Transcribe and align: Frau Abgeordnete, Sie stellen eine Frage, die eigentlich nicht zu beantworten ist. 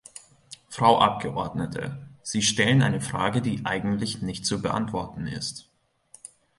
Frau 0.67 0.97
Abgeordnete, 0.97 2.09
Sie 2.23 2.41
stellen 2.41 2.81
eine 2.81 3.01
Frage, 3.01 3.39
die 3.43 3.63
eigentlich 3.67 4.23
nicht 4.23 4.47
zu 4.47 4.59
beantworten 4.59 5.27
ist. 5.27 5.69